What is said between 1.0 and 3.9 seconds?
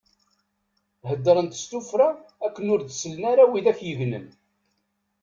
Heddṛent s tuffra akken ur d-sellen ara widak i